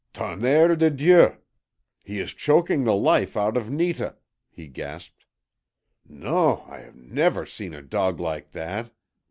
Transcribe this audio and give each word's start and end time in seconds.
"TONNERRE 0.13 0.77
DE 0.77 0.89
DIEU! 0.89 1.37
he 2.03 2.17
is 2.17 2.33
choking 2.33 2.83
the 2.85 2.95
life 2.95 3.37
out 3.37 3.55
of 3.55 3.67
Netah!" 3.69 4.15
he 4.49 4.65
gasped. 4.67 5.27
"NON, 6.09 6.63
I 6.67 6.79
have 6.79 6.95
never 6.95 7.45
seen 7.45 7.75
a 7.75 7.83
dog 7.83 8.19
like 8.19 8.49
that. 8.49 8.89